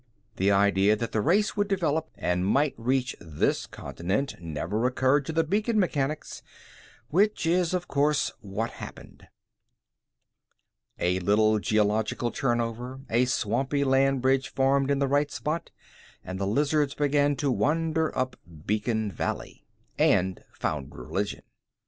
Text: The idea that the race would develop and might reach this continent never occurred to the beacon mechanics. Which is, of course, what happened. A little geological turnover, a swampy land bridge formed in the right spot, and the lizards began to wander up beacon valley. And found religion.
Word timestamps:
The 0.37 0.49
idea 0.49 0.95
that 0.95 1.11
the 1.11 1.21
race 1.21 1.55
would 1.55 1.67
develop 1.67 2.09
and 2.15 2.43
might 2.43 2.73
reach 2.75 3.15
this 3.21 3.67
continent 3.67 4.33
never 4.41 4.87
occurred 4.87 5.27
to 5.27 5.31
the 5.31 5.43
beacon 5.43 5.77
mechanics. 5.79 6.41
Which 7.09 7.45
is, 7.45 7.71
of 7.75 7.87
course, 7.87 8.31
what 8.41 8.71
happened. 8.71 9.27
A 10.97 11.19
little 11.19 11.59
geological 11.59 12.31
turnover, 12.31 13.01
a 13.11 13.25
swampy 13.25 13.83
land 13.83 14.23
bridge 14.23 14.49
formed 14.49 14.89
in 14.89 14.97
the 14.97 15.07
right 15.07 15.29
spot, 15.29 15.69
and 16.23 16.39
the 16.39 16.47
lizards 16.47 16.95
began 16.95 17.35
to 17.35 17.51
wander 17.51 18.11
up 18.17 18.35
beacon 18.65 19.11
valley. 19.11 19.67
And 19.99 20.43
found 20.51 20.95
religion. 20.95 21.43